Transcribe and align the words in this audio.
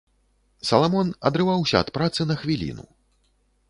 Саламон 0.69 1.13
адрываўся 1.31 1.75
ад 1.85 1.95
працы 2.01 2.21
на 2.35 2.43
хвіліну. 2.45 2.83